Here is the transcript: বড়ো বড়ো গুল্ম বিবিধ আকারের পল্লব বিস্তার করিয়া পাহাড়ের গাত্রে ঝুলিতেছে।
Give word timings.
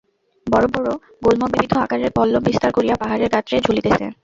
বড়ো 0.47 0.67
বড়ো 0.75 0.93
গুল্ম 1.23 1.41
বিবিধ 1.51 1.71
আকারের 1.77 2.11
পল্লব 2.17 2.41
বিস্তার 2.47 2.71
করিয়া 2.73 2.95
পাহাড়ের 3.01 3.29
গাত্রে 3.33 3.57
ঝুলিতেছে। 3.65 4.05